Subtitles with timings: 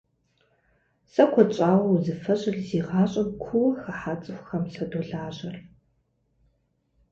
[1.11, 5.55] Сэ куэд щӏауэ узыфэжьыр зи гъащӏэм куууэ хыхьа цӏыхухэм садолажьэр.